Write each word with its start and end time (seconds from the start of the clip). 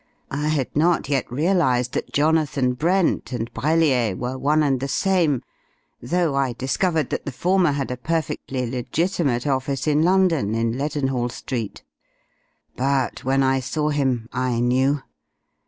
I 0.31 0.47
had 0.47 0.75
not 0.75 1.09
yet 1.09 1.31
realized 1.31 1.91
that 1.93 2.11
'Jonathan 2.11 2.73
Brent' 2.73 3.31
and 3.33 3.53
Brellier 3.53 4.15
were 4.17 4.35
one 4.35 4.63
and 4.63 4.79
the 4.79 4.87
same, 4.87 5.43
though 6.01 6.33
I 6.33 6.53
discovered 6.53 7.11
that 7.11 7.27
the 7.27 7.31
former 7.31 7.73
had 7.73 7.91
a 7.91 7.97
perfectly 7.97 8.65
legitimate 8.67 9.45
office 9.45 9.85
in 9.85 10.01
London 10.01 10.55
in 10.55 10.75
Leadenhall 10.75 11.29
Street. 11.29 11.83
But 12.75 13.23
when 13.23 13.43
I 13.43 13.59
saw 13.59 13.89
him 13.89 14.27
I 14.33 14.59
knew. 14.59 15.03